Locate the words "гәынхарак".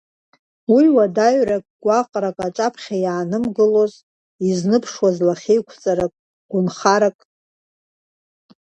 6.51-7.17